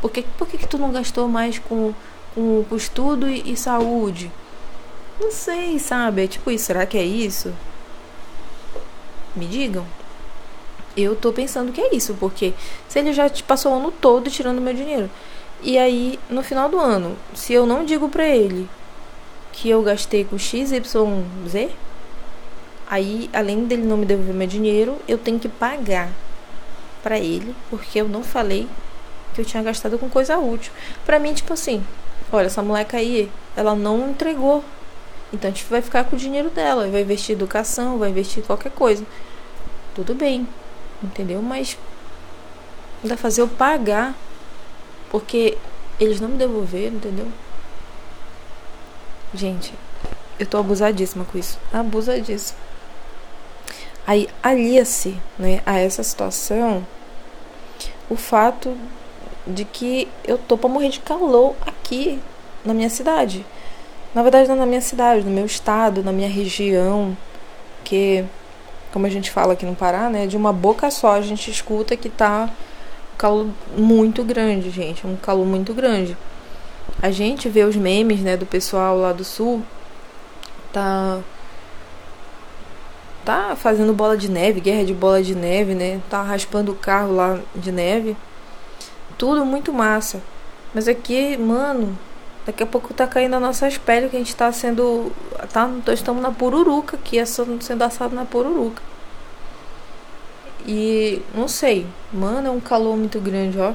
Por 0.00 0.10
que, 0.10 0.22
por 0.38 0.46
que, 0.46 0.58
que 0.58 0.68
tu 0.68 0.78
não 0.78 0.90
gastou 0.90 1.28
mais 1.28 1.58
com, 1.58 1.92
com, 2.34 2.64
com 2.68 2.76
estudo 2.76 3.28
e, 3.28 3.52
e 3.52 3.56
saúde? 3.56 4.30
Não 5.20 5.30
sei, 5.30 5.78
sabe? 5.78 6.24
É 6.24 6.26
tipo 6.26 6.50
isso, 6.50 6.66
será 6.66 6.84
que 6.84 6.98
é 6.98 7.04
isso? 7.04 7.52
Me 9.34 9.46
digam. 9.46 9.86
Eu 10.96 11.14
tô 11.14 11.32
pensando 11.32 11.72
que 11.72 11.80
é 11.80 11.94
isso, 11.94 12.14
porque 12.14 12.54
se 12.88 12.98
ele 12.98 13.12
já 13.12 13.28
te 13.28 13.42
passou 13.42 13.72
o 13.72 13.76
ano 13.76 13.90
todo 13.90 14.30
tirando 14.30 14.60
meu 14.60 14.72
dinheiro. 14.72 15.10
E 15.62 15.78
aí, 15.78 16.18
no 16.28 16.42
final 16.42 16.68
do 16.68 16.78
ano, 16.78 17.16
se 17.34 17.52
eu 17.52 17.66
não 17.66 17.84
digo 17.84 18.08
pra 18.08 18.26
ele 18.26 18.68
que 19.52 19.70
eu 19.70 19.82
gastei 19.82 20.24
com 20.24 20.38
XYZ, 20.38 21.70
aí, 22.88 23.30
além 23.32 23.64
dele 23.64 23.82
não 23.82 23.96
me 23.96 24.06
devolver 24.06 24.34
meu 24.34 24.46
dinheiro, 24.46 24.96
eu 25.08 25.18
tenho 25.18 25.38
que 25.38 25.48
pagar 25.48 26.10
para 27.02 27.18
ele, 27.18 27.54
porque 27.70 28.00
eu 28.00 28.08
não 28.08 28.22
falei 28.22 28.68
que 29.34 29.40
eu 29.40 29.44
tinha 29.44 29.62
gastado 29.62 29.98
com 29.98 30.08
coisa 30.08 30.38
útil. 30.38 30.72
Pra 31.04 31.18
mim, 31.18 31.32
tipo 31.32 31.52
assim, 31.52 31.84
olha, 32.32 32.46
essa 32.46 32.62
moleca 32.62 32.96
aí, 32.96 33.30
ela 33.56 33.74
não 33.74 34.10
entregou. 34.10 34.62
Então 35.32 35.50
a 35.50 35.52
gente 35.52 35.64
vai 35.64 35.82
ficar 35.82 36.04
com 36.04 36.16
o 36.16 36.18
dinheiro 36.18 36.50
dela, 36.50 36.88
vai 36.88 37.02
investir 37.02 37.34
em 37.34 37.38
educação, 37.38 37.98
vai 37.98 38.10
investir 38.10 38.42
em 38.42 38.46
qualquer 38.46 38.70
coisa. 38.72 39.04
Tudo 39.94 40.14
bem, 40.14 40.46
entendeu? 41.02 41.42
Mas 41.42 41.76
ainda 43.02 43.16
fazer 43.16 43.42
eu 43.42 43.48
pagar 43.48 44.14
porque 45.10 45.56
eles 45.98 46.20
não 46.20 46.28
me 46.28 46.36
devolveram, 46.36 46.96
entendeu? 46.96 47.26
Gente, 49.34 49.72
eu 50.38 50.46
tô 50.46 50.58
abusadíssima 50.58 51.24
com 51.24 51.38
isso. 51.38 51.58
Abusadíssima. 51.72 52.58
Aí 54.06 54.28
alia-se 54.42 55.18
né, 55.38 55.62
a 55.66 55.78
essa 55.78 56.02
situação 56.02 56.86
o 58.08 58.16
fato 58.16 58.76
de 59.46 59.64
que 59.64 60.08
eu 60.24 60.38
tô 60.38 60.56
pra 60.56 60.68
morrer 60.68 60.90
de 60.90 61.00
calor 61.00 61.54
aqui 61.62 62.20
na 62.64 62.72
minha 62.72 62.90
cidade. 62.90 63.44
Na 64.16 64.22
verdade, 64.22 64.48
não 64.48 64.56
na 64.56 64.64
minha 64.64 64.80
cidade, 64.80 65.26
no 65.26 65.30
meu 65.30 65.44
estado, 65.44 66.02
na 66.02 66.10
minha 66.10 66.26
região, 66.26 67.14
que, 67.84 68.24
como 68.90 69.04
a 69.04 69.10
gente 69.10 69.30
fala 69.30 69.52
aqui 69.52 69.66
no 69.66 69.76
Pará, 69.76 70.08
né, 70.08 70.26
de 70.26 70.38
uma 70.38 70.54
boca 70.54 70.90
só 70.90 71.16
a 71.16 71.20
gente 71.20 71.50
escuta 71.50 71.94
que 71.98 72.08
tá 72.08 72.48
um 73.12 73.16
calor 73.18 73.48
muito 73.76 74.24
grande, 74.24 74.70
gente, 74.70 75.06
um 75.06 75.16
calor 75.16 75.44
muito 75.44 75.74
grande. 75.74 76.16
A 77.02 77.10
gente 77.10 77.46
vê 77.50 77.62
os 77.64 77.76
memes, 77.76 78.20
né, 78.20 78.38
do 78.38 78.46
pessoal 78.46 78.96
lá 78.96 79.12
do 79.12 79.22
sul, 79.22 79.62
tá 80.72 81.20
tá 83.22 83.54
fazendo 83.54 83.92
bola 83.92 84.16
de 84.16 84.30
neve, 84.30 84.62
guerra 84.62 84.86
de 84.86 84.94
bola 84.94 85.22
de 85.22 85.34
neve, 85.34 85.74
né? 85.74 86.00
Tá 86.08 86.22
raspando 86.22 86.72
o 86.72 86.76
carro 86.76 87.14
lá 87.14 87.38
de 87.54 87.70
neve. 87.70 88.16
Tudo 89.18 89.44
muito 89.44 89.74
massa. 89.74 90.22
Mas 90.72 90.88
aqui, 90.88 91.36
mano, 91.36 91.98
daqui 92.46 92.62
a 92.62 92.66
pouco 92.66 92.94
tá 92.94 93.06
caindo 93.06 93.34
as 93.34 93.42
nossas 93.42 93.76
peles 93.76 94.10
que 94.10 94.16
a 94.16 94.18
gente 94.18 94.34
tá 94.34 94.50
sendo. 94.52 95.12
Tá, 95.52 95.68
estamos 95.92 96.22
na 96.22 96.30
pururuca 96.30 96.96
aqui, 96.96 97.18
sendo 97.26 97.82
assado 97.82 98.14
na 98.14 98.24
pururuca. 98.24 98.82
E 100.66 101.22
não 101.34 101.46
sei, 101.48 101.86
mano, 102.12 102.48
é 102.48 102.50
um 102.50 102.60
calor 102.60 102.96
muito 102.96 103.20
grande, 103.20 103.58
ó. 103.58 103.72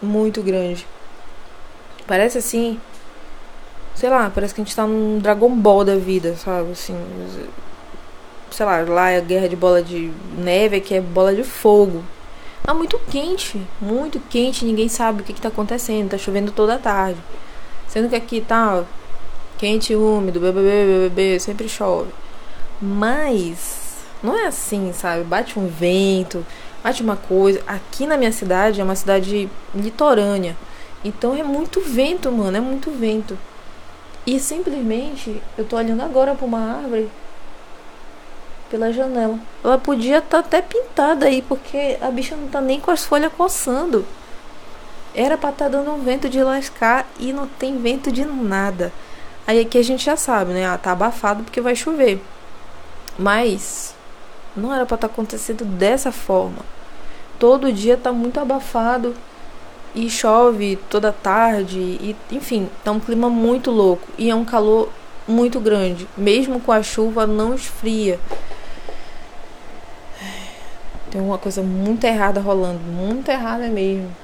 Muito 0.00 0.42
grande. 0.42 0.86
Parece 2.06 2.38
assim. 2.38 2.80
Sei 3.94 4.08
lá, 4.08 4.30
parece 4.34 4.54
que 4.54 4.60
a 4.60 4.64
gente 4.64 4.74
tá 4.74 4.86
num 4.86 5.18
Dragon 5.18 5.54
Ball 5.54 5.84
da 5.84 5.96
vida, 5.96 6.34
sabe? 6.36 6.72
Assim 6.72 6.96
sei 8.52 8.66
lá, 8.66 8.80
lá 8.82 9.10
é 9.10 9.20
guerra 9.20 9.48
de 9.48 9.56
bola 9.56 9.82
de 9.82 10.12
neve, 10.36 10.76
aqui 10.76 10.94
é 10.94 11.00
bola 11.00 11.34
de 11.34 11.42
fogo. 11.42 12.04
Tá 12.62 12.72
muito 12.74 12.98
quente, 13.10 13.60
muito 13.80 14.20
quente, 14.20 14.64
ninguém 14.64 14.88
sabe 14.88 15.22
o 15.22 15.24
que, 15.24 15.32
que 15.32 15.40
tá 15.40 15.48
acontecendo, 15.48 16.10
tá 16.10 16.18
chovendo 16.18 16.52
toda 16.52 16.74
a 16.74 16.78
tarde. 16.78 17.18
Sendo 17.92 18.08
que 18.08 18.16
aqui 18.16 18.40
tá 18.40 18.84
quente 19.58 19.92
e 19.92 19.96
úmido, 19.96 20.40
bebê, 20.40 21.10
bebê, 21.10 21.38
sempre 21.38 21.68
chove. 21.68 22.10
Mas 22.80 23.98
não 24.22 24.34
é 24.34 24.46
assim, 24.46 24.94
sabe? 24.94 25.24
Bate 25.24 25.58
um 25.58 25.66
vento, 25.66 26.42
bate 26.82 27.02
uma 27.02 27.16
coisa. 27.16 27.62
Aqui 27.66 28.06
na 28.06 28.16
minha 28.16 28.32
cidade 28.32 28.80
é 28.80 28.84
uma 28.84 28.96
cidade 28.96 29.46
litorânea. 29.74 30.56
Então 31.04 31.36
é 31.36 31.42
muito 31.42 31.82
vento, 31.82 32.32
mano, 32.32 32.56
é 32.56 32.60
muito 32.62 32.90
vento. 32.90 33.36
E 34.26 34.40
simplesmente 34.40 35.42
eu 35.58 35.66
tô 35.66 35.76
olhando 35.76 36.00
agora 36.00 36.34
pra 36.34 36.46
uma 36.46 36.78
árvore 36.78 37.10
pela 38.70 38.90
janela. 38.90 39.38
Ela 39.62 39.76
podia 39.76 40.16
estar 40.16 40.30
tá 40.30 40.38
até 40.38 40.62
pintada 40.62 41.26
aí, 41.26 41.42
porque 41.42 41.98
a 42.00 42.10
bicha 42.10 42.34
não 42.36 42.48
tá 42.48 42.58
nem 42.58 42.80
com 42.80 42.90
as 42.90 43.04
folhas 43.04 43.30
coçando. 43.34 44.06
Era 45.14 45.36
para 45.36 45.50
estar 45.50 45.64
tá 45.66 45.70
dando 45.70 45.90
um 45.90 46.02
vento 46.02 46.28
de 46.28 46.42
lascar 46.42 47.06
e 47.18 47.32
não 47.32 47.46
tem 47.46 47.78
vento 47.78 48.10
de 48.10 48.24
nada. 48.24 48.92
Aí 49.46 49.60
aqui 49.60 49.76
a 49.76 49.82
gente 49.82 50.04
já 50.04 50.16
sabe, 50.16 50.52
né? 50.52 50.66
Ah, 50.66 50.78
tá 50.78 50.92
abafado 50.92 51.44
porque 51.44 51.60
vai 51.60 51.76
chover. 51.76 52.22
Mas 53.18 53.94
não 54.56 54.72
era 54.72 54.86
para 54.86 54.94
estar 54.94 55.08
tá 55.08 55.12
acontecendo 55.12 55.64
dessa 55.64 56.12
forma. 56.12 56.64
Todo 57.38 57.72
dia 57.72 57.96
tá 57.96 58.12
muito 58.12 58.38
abafado 58.38 59.14
e 59.94 60.08
chove 60.08 60.76
toda 60.88 61.12
tarde 61.12 61.78
e 61.78 62.16
enfim, 62.30 62.68
tá 62.82 62.92
um 62.92 63.00
clima 63.00 63.28
muito 63.28 63.70
louco 63.70 64.08
e 64.16 64.30
é 64.30 64.34
um 64.34 64.44
calor 64.44 64.88
muito 65.26 65.60
grande. 65.60 66.08
Mesmo 66.16 66.60
com 66.60 66.72
a 66.72 66.82
chuva 66.82 67.26
não 67.26 67.54
esfria. 67.54 68.18
Tem 71.10 71.20
uma 71.20 71.36
coisa 71.36 71.62
muito 71.62 72.04
errada 72.04 72.40
rolando, 72.40 72.80
muito 72.80 73.30
errada 73.30 73.68
mesmo. 73.68 74.21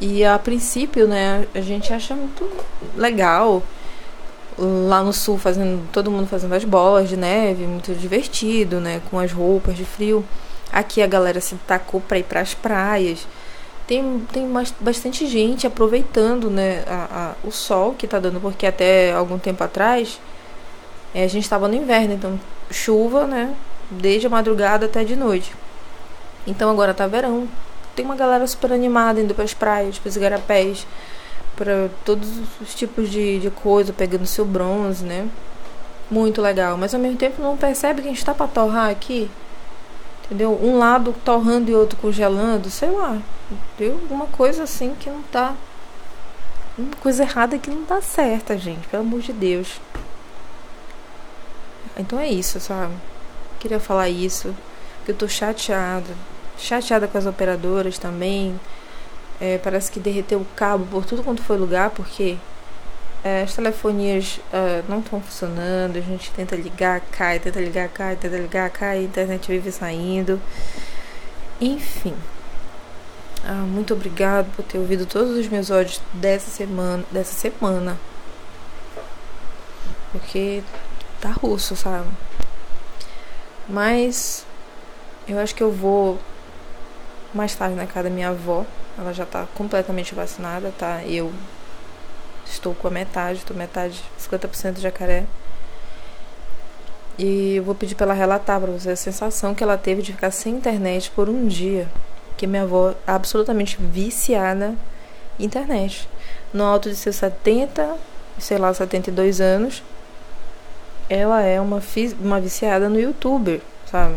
E 0.00 0.24
a 0.24 0.38
princípio, 0.38 1.06
né, 1.06 1.46
a 1.54 1.60
gente 1.60 1.92
acha 1.92 2.14
muito 2.14 2.48
legal 2.96 3.62
lá 4.58 5.02
no 5.02 5.12
sul 5.12 5.36
fazendo 5.38 5.88
todo 5.92 6.10
mundo 6.10 6.26
fazendo 6.26 6.54
as 6.54 6.64
bolas 6.64 7.08
de 7.08 7.16
neve, 7.16 7.66
muito 7.66 7.92
divertido, 7.94 8.80
né, 8.80 9.00
com 9.10 9.18
as 9.18 9.32
roupas 9.32 9.76
de 9.76 9.84
frio. 9.84 10.24
Aqui 10.72 11.02
a 11.02 11.06
galera 11.06 11.40
se 11.40 11.54
tacou 11.66 12.00
para 12.00 12.18
ir 12.18 12.24
para 12.24 12.40
as 12.40 12.54
praias. 12.54 13.26
Tem, 13.86 14.26
tem 14.32 14.50
bastante 14.80 15.26
gente 15.26 15.66
aproveitando, 15.66 16.48
né, 16.48 16.84
a, 16.86 17.34
a, 17.44 17.46
o 17.46 17.52
sol 17.52 17.94
que 17.96 18.06
tá 18.06 18.18
dando, 18.18 18.40
porque 18.40 18.66
até 18.66 19.12
algum 19.12 19.38
tempo 19.38 19.62
atrás 19.62 20.20
é, 21.14 21.24
a 21.24 21.28
gente 21.28 21.44
estava 21.44 21.68
no 21.68 21.74
inverno, 21.74 22.14
então 22.14 22.40
chuva, 22.70 23.26
né, 23.26 23.54
desde 23.90 24.26
a 24.26 24.30
madrugada 24.30 24.86
até 24.86 25.04
de 25.04 25.14
noite. 25.14 25.52
Então 26.46 26.70
agora 26.70 26.92
tá 26.94 27.06
verão. 27.06 27.48
Tem 27.94 28.04
uma 28.04 28.16
galera 28.16 28.46
super 28.46 28.72
animada 28.72 29.20
indo 29.20 29.34
para 29.34 29.44
as 29.44 29.54
praias, 29.54 29.98
para 29.98 30.08
os 30.08 30.16
garapés, 30.16 30.86
para 31.54 31.88
todos 32.04 32.28
os 32.60 32.74
tipos 32.74 33.08
de, 33.08 33.38
de 33.38 33.50
coisa, 33.50 33.92
pegando 33.92 34.26
seu 34.26 34.44
bronze, 34.44 35.04
né? 35.04 35.28
Muito 36.10 36.42
legal. 36.42 36.76
Mas 36.76 36.92
ao 36.92 37.00
mesmo 37.00 37.16
tempo 37.16 37.40
não 37.40 37.56
percebe 37.56 38.02
que 38.02 38.08
a 38.08 38.10
gente 38.10 38.24
tá 38.24 38.34
pra 38.34 38.48
torrar 38.48 38.90
aqui. 38.90 39.30
Entendeu? 40.24 40.58
Um 40.60 40.78
lado 40.78 41.14
torrando 41.24 41.70
e 41.70 41.74
outro 41.74 41.96
congelando, 41.98 42.68
sei 42.70 42.90
lá. 42.90 43.18
Deu 43.78 43.92
alguma 43.92 44.26
coisa 44.26 44.64
assim 44.64 44.94
que 44.98 45.08
não 45.08 45.22
tá. 45.22 45.54
Uma 46.76 46.96
coisa 47.00 47.22
errada 47.22 47.58
que 47.58 47.70
não 47.70 47.84
tá 47.84 48.00
certa, 48.02 48.58
gente. 48.58 48.88
Pelo 48.88 49.04
amor 49.04 49.20
de 49.20 49.32
Deus. 49.32 49.80
Então 51.96 52.18
é 52.18 52.28
isso, 52.28 52.58
sabe? 52.58 52.94
Queria 53.60 53.78
falar 53.78 54.08
isso. 54.08 54.54
Que 55.04 55.12
eu 55.12 55.14
tô 55.14 55.28
chateada 55.28 56.14
chateada 56.58 57.06
com 57.08 57.18
as 57.18 57.26
operadoras 57.26 57.98
também. 57.98 58.58
É, 59.40 59.58
parece 59.58 59.90
que 59.90 59.98
derreteu 59.98 60.40
o 60.40 60.46
cabo 60.56 60.86
por 60.86 61.04
tudo 61.04 61.22
quanto 61.22 61.42
foi 61.42 61.56
lugar, 61.56 61.90
porque 61.90 62.36
é, 63.24 63.42
as 63.42 63.54
telefonias 63.54 64.38
é, 64.52 64.82
não 64.88 65.00
estão 65.00 65.20
funcionando. 65.20 65.96
A 65.96 66.00
gente 66.00 66.30
tenta 66.32 66.54
ligar, 66.54 67.00
cai, 67.10 67.38
tenta 67.38 67.60
ligar, 67.60 67.88
cai, 67.88 68.16
tenta 68.16 68.36
ligar, 68.36 68.70
cai, 68.70 68.98
a 68.98 69.02
internet 69.02 69.48
vive 69.48 69.72
saindo. 69.72 70.40
Enfim. 71.60 72.14
Ah, 73.46 73.64
muito 73.66 73.92
obrigado 73.92 74.50
por 74.54 74.64
ter 74.64 74.78
ouvido 74.78 75.04
todos 75.04 75.36
os 75.36 75.48
meus 75.48 75.70
áudios 75.70 76.00
dessa 76.14 76.50
semana, 76.50 77.04
dessa 77.10 77.32
semana. 77.32 77.98
Porque 80.12 80.62
tá 81.20 81.30
russo, 81.30 81.74
sabe? 81.74 82.08
Mas 83.68 84.46
eu 85.26 85.38
acho 85.38 85.54
que 85.54 85.62
eu 85.62 85.72
vou 85.72 86.18
mais 87.34 87.54
tarde 87.54 87.74
na 87.74 87.86
casa 87.86 88.08
da 88.08 88.14
minha 88.14 88.30
avó. 88.30 88.64
Ela 88.98 89.12
já 89.12 89.26
tá 89.26 89.46
completamente 89.54 90.14
vacinada, 90.14 90.72
tá? 90.78 91.02
Eu 91.04 91.32
estou 92.46 92.74
com 92.74 92.88
a 92.88 92.90
metade, 92.90 93.38
estou 93.38 93.56
metade, 93.56 94.02
50% 94.18 94.74
de 94.74 94.82
jacaré. 94.82 95.24
E 97.18 97.56
eu 97.56 97.64
vou 97.64 97.74
pedir 97.74 97.94
para 97.94 98.06
ela 98.06 98.14
relatar 98.14 98.60
para 98.60 98.70
você 98.70 98.90
a 98.90 98.96
sensação 98.96 99.54
que 99.54 99.62
ela 99.62 99.78
teve 99.78 100.02
de 100.02 100.12
ficar 100.12 100.30
sem 100.30 100.54
internet 100.54 101.10
por 101.10 101.28
um 101.28 101.46
dia. 101.46 101.88
Que 102.36 102.46
minha 102.46 102.62
avó 102.62 102.90
é 102.90 102.94
absolutamente 103.06 103.76
viciada 103.80 104.74
em 105.38 105.44
internet. 105.44 106.08
No 106.52 106.64
alto 106.64 106.88
de 106.88 106.96
seus 106.96 107.16
70, 107.16 107.96
sei 108.38 108.58
lá, 108.58 108.74
72 108.74 109.40
anos, 109.40 109.82
ela 111.08 111.42
é 111.42 111.60
uma, 111.60 111.80
uma 112.20 112.40
viciada 112.40 112.88
no 112.88 112.98
youtuber, 112.98 113.60
sabe? 113.90 114.16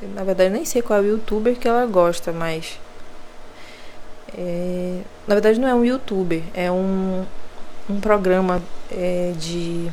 Na 0.00 0.22
verdade, 0.22 0.50
nem 0.50 0.64
sei 0.64 0.80
qual 0.80 1.00
é 1.00 1.02
o 1.02 1.06
youtuber 1.06 1.56
que 1.56 1.66
ela 1.66 1.84
gosta, 1.86 2.32
mas. 2.32 2.78
É, 4.36 5.00
na 5.26 5.34
verdade, 5.34 5.58
não 5.58 5.66
é 5.66 5.74
um 5.74 5.84
youtuber, 5.84 6.42
é 6.54 6.70
um, 6.70 7.24
um 7.90 8.00
programa 8.00 8.62
é, 8.90 9.32
de. 9.36 9.90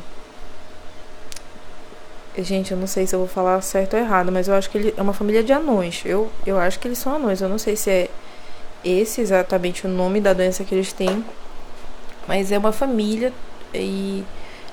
Gente, 2.38 2.72
eu 2.72 2.78
não 2.78 2.86
sei 2.86 3.06
se 3.06 3.14
eu 3.14 3.20
vou 3.20 3.28
falar 3.28 3.60
certo 3.62 3.94
ou 3.94 4.00
errado, 4.00 4.30
mas 4.30 4.46
eu 4.46 4.54
acho 4.54 4.68
que 4.70 4.78
ele 4.78 4.94
é 4.96 5.02
uma 5.02 5.14
família 5.14 5.42
de 5.42 5.52
anões. 5.52 6.02
Eu, 6.04 6.30
eu 6.46 6.58
acho 6.58 6.78
que 6.78 6.86
eles 6.86 6.98
são 6.98 7.14
anões. 7.14 7.40
Eu 7.40 7.48
não 7.48 7.58
sei 7.58 7.74
se 7.76 7.90
é 7.90 8.10
esse 8.84 9.20
exatamente 9.20 9.86
o 9.86 9.88
nome 9.88 10.20
da 10.20 10.32
doença 10.32 10.62
que 10.62 10.74
eles 10.74 10.92
têm, 10.92 11.24
mas 12.28 12.52
é 12.52 12.58
uma 12.58 12.72
família 12.72 13.32
e 13.74 14.22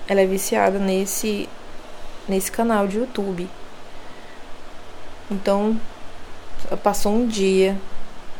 ela 0.07 0.21
é 0.21 0.25
viciada 0.25 0.77
nesse 0.77 1.49
nesse 2.27 2.51
canal 2.51 2.87
de 2.87 2.97
YouTube. 2.97 3.49
Então, 5.31 5.79
passou 6.83 7.13
um 7.13 7.27
dia, 7.27 7.77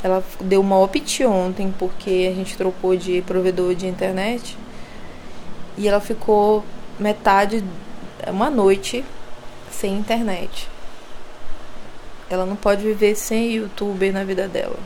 ela 0.03 0.23
deu 0.41 0.61
uma 0.61 0.77
opt 0.79 1.25
ontem 1.25 1.73
porque 1.77 2.29
a 2.31 2.35
gente 2.35 2.57
trocou 2.57 2.95
de 2.95 3.21
provedor 3.21 3.73
de 3.73 3.87
internet 3.87 4.57
e 5.77 5.87
ela 5.87 5.99
ficou 5.99 6.63
metade 6.99 7.63
uma 8.27 8.49
noite 8.49 9.03
sem 9.71 9.97
internet. 9.97 10.69
Ela 12.29 12.45
não 12.45 12.55
pode 12.55 12.83
viver 12.83 13.15
sem 13.15 13.53
YouTube 13.53 14.11
na 14.11 14.23
vida 14.23 14.47
dela. 14.47 14.77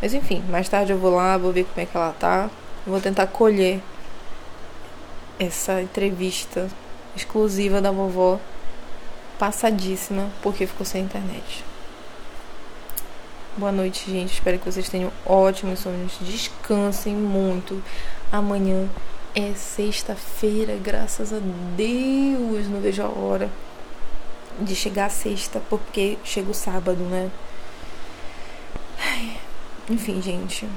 Mas 0.00 0.12
enfim, 0.12 0.42
mais 0.48 0.68
tarde 0.68 0.92
eu 0.92 0.98
vou 0.98 1.14
lá, 1.14 1.38
vou 1.38 1.52
ver 1.52 1.64
como 1.64 1.80
é 1.80 1.86
que 1.86 1.96
ela 1.96 2.12
tá. 2.12 2.50
Vou 2.86 3.00
tentar 3.00 3.26
colher 3.26 3.80
essa 5.38 5.80
entrevista 5.82 6.68
exclusiva 7.14 7.80
da 7.80 7.90
vovó, 7.90 8.38
passadíssima, 9.38 10.30
porque 10.42 10.66
ficou 10.66 10.84
sem 10.86 11.04
internet. 11.04 11.64
Boa 13.56 13.72
noite, 13.72 14.10
gente. 14.10 14.34
Espero 14.34 14.58
que 14.58 14.70
vocês 14.70 14.88
tenham 14.88 15.10
ótimos 15.24 15.80
sonhos. 15.80 16.12
Descansem 16.20 17.14
muito. 17.14 17.82
Amanhã 18.30 18.88
é 19.34 19.54
sexta-feira, 19.54 20.76
graças 20.76 21.32
a 21.32 21.38
Deus. 21.76 22.68
Não 22.68 22.80
vejo 22.80 23.02
a 23.02 23.08
hora 23.08 23.50
de 24.60 24.74
chegar 24.74 25.06
a 25.06 25.10
sexta, 25.10 25.60
porque 25.70 26.18
chega 26.24 26.50
o 26.50 26.54
sábado, 26.54 27.02
né? 27.04 27.30
Enfim, 29.88 30.20
gente. 30.20 30.68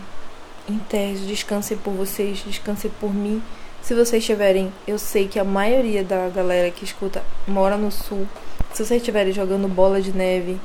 Em 0.69 0.77
tese, 0.77 1.25
descansem 1.25 1.77
por 1.77 1.91
vocês, 1.91 2.43
descansem 2.45 2.91
por 2.99 3.13
mim. 3.13 3.41
Se 3.81 3.95
vocês 3.95 4.23
tiverem, 4.23 4.71
eu 4.87 4.99
sei 4.99 5.27
que 5.27 5.39
a 5.39 5.43
maioria 5.43 6.03
da 6.03 6.29
galera 6.29 6.69
que 6.69 6.83
escuta 6.83 7.23
mora 7.47 7.75
no 7.75 7.91
sul. 7.91 8.27
Se 8.73 8.85
vocês 8.85 9.01
estiverem 9.01 9.33
jogando 9.33 9.67
bola 9.67 10.01
de 10.01 10.11
neve, 10.11 10.59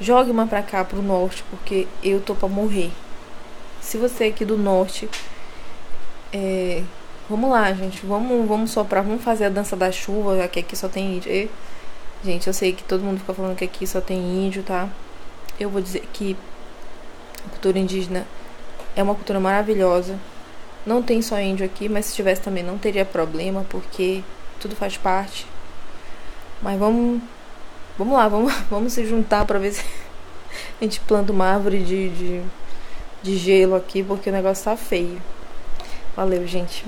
jogue 0.00 0.30
uma 0.30 0.46
pra 0.46 0.62
cá, 0.62 0.84
pro 0.84 1.02
norte, 1.02 1.44
porque 1.50 1.86
eu 2.02 2.20
tô 2.20 2.34
pra 2.34 2.48
morrer. 2.48 2.90
Se 3.80 3.98
você 3.98 4.24
é 4.24 4.28
aqui 4.28 4.44
do 4.44 4.56
norte 4.56 5.08
é, 6.36 6.82
vamos 7.30 7.48
lá, 7.48 7.72
gente. 7.72 8.04
Vamos, 8.04 8.48
vamos 8.48 8.72
soprar. 8.72 9.04
Vamos 9.04 9.22
fazer 9.22 9.44
a 9.44 9.48
dança 9.48 9.76
da 9.76 9.92
chuva, 9.92 10.36
já 10.36 10.48
que 10.48 10.58
aqui 10.58 10.76
só 10.76 10.88
tem 10.88 11.16
índio. 11.16 11.30
E, 11.32 11.48
gente, 12.24 12.48
eu 12.48 12.52
sei 12.52 12.72
que 12.72 12.82
todo 12.82 13.04
mundo 13.04 13.20
fica 13.20 13.32
falando 13.32 13.56
que 13.56 13.64
aqui 13.64 13.86
só 13.86 14.00
tem 14.00 14.18
índio, 14.18 14.64
tá? 14.64 14.88
Eu 15.60 15.70
vou 15.70 15.80
dizer 15.80 16.02
que 16.12 16.36
a 17.46 17.50
cultura 17.50 17.78
indígena 17.78 18.26
é 18.96 19.02
uma 19.02 19.14
cultura 19.14 19.38
maravilhosa. 19.38 20.18
Não 20.84 21.02
tem 21.02 21.22
só 21.22 21.40
índio 21.40 21.64
aqui, 21.64 21.88
mas 21.88 22.06
se 22.06 22.14
tivesse 22.16 22.42
também 22.42 22.64
não 22.64 22.78
teria 22.78 23.04
problema, 23.04 23.64
porque 23.70 24.24
tudo 24.58 24.74
faz 24.74 24.96
parte. 24.96 25.46
Mas 26.64 26.78
vamos. 26.78 27.20
Vamos 27.98 28.16
lá, 28.16 28.26
vamos, 28.26 28.52
vamos 28.70 28.92
se 28.94 29.06
juntar 29.06 29.44
para 29.44 29.58
ver 29.58 29.74
se 29.74 29.84
a 30.80 30.84
gente 30.84 30.98
planta 31.00 31.30
uma 31.30 31.44
árvore 31.44 31.84
de, 31.84 32.08
de, 32.08 32.42
de 33.22 33.36
gelo 33.36 33.76
aqui, 33.76 34.02
porque 34.02 34.30
o 34.30 34.32
negócio 34.32 34.64
tá 34.64 34.74
feio. 34.74 35.20
Valeu, 36.16 36.46
gente. 36.46 36.84